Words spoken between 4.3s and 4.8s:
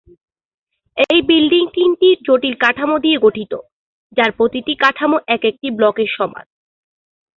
প্রতিটি